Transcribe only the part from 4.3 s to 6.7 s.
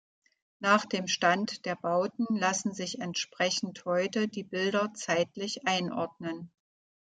Bilder zeitlich einordnen.